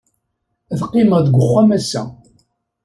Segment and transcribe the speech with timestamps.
[0.71, 2.03] Ad qqimeɣ deg uxxam ass-a.